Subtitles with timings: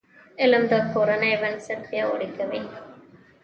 [0.41, 2.61] علم د کورنۍ بنسټ پیاوړی کوي.